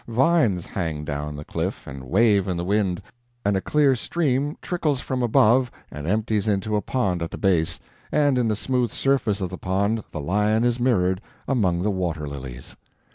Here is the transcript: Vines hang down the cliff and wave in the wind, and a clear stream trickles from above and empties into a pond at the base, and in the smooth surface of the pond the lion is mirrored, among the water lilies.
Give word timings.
Vines 0.07 0.65
hang 0.65 1.05
down 1.05 1.35
the 1.35 1.45
cliff 1.45 1.85
and 1.85 2.03
wave 2.09 2.47
in 2.47 2.57
the 2.57 2.65
wind, 2.65 3.03
and 3.45 3.55
a 3.55 3.61
clear 3.61 3.95
stream 3.95 4.57
trickles 4.59 4.99
from 4.99 5.21
above 5.21 5.69
and 5.91 6.07
empties 6.07 6.47
into 6.47 6.75
a 6.75 6.81
pond 6.81 7.21
at 7.21 7.29
the 7.29 7.37
base, 7.37 7.79
and 8.11 8.39
in 8.39 8.47
the 8.47 8.55
smooth 8.55 8.89
surface 8.89 9.41
of 9.41 9.51
the 9.51 9.59
pond 9.59 10.01
the 10.11 10.19
lion 10.19 10.63
is 10.63 10.79
mirrored, 10.79 11.21
among 11.47 11.83
the 11.83 11.91
water 11.91 12.27
lilies. 12.27 12.75